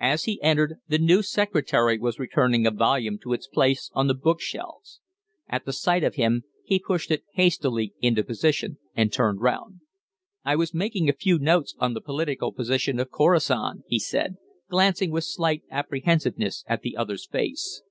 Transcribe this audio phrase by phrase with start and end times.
[0.00, 4.14] As he entered, the new secretary was returning a volume to its place on the
[4.14, 5.00] book shelves.
[5.48, 9.80] At sight of him, he pushed it hastily into position and turned round.
[10.46, 14.36] "I was making a few notes on the political position of Khorasan," he said,
[14.70, 17.82] glancing with slight apprehensiveness at the other's face.